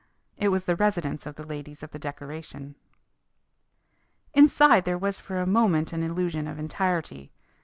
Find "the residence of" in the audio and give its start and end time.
0.63-1.35